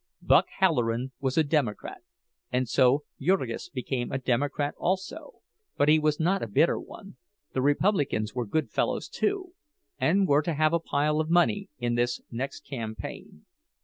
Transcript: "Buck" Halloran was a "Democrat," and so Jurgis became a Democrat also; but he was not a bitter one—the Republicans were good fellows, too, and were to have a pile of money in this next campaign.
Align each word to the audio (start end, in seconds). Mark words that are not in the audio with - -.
"Buck" 0.23 0.47
Halloran 0.57 1.11
was 1.19 1.37
a 1.37 1.43
"Democrat," 1.43 2.01
and 2.51 2.67
so 2.67 3.03
Jurgis 3.21 3.69
became 3.69 4.11
a 4.11 4.17
Democrat 4.17 4.73
also; 4.79 5.41
but 5.77 5.89
he 5.89 5.99
was 5.99 6.19
not 6.19 6.41
a 6.41 6.47
bitter 6.47 6.79
one—the 6.79 7.61
Republicans 7.61 8.33
were 8.33 8.47
good 8.47 8.71
fellows, 8.71 9.07
too, 9.07 9.53
and 9.99 10.27
were 10.27 10.41
to 10.41 10.55
have 10.55 10.73
a 10.73 10.79
pile 10.79 11.19
of 11.19 11.29
money 11.29 11.69
in 11.77 11.93
this 11.93 12.19
next 12.31 12.61
campaign. 12.65 13.45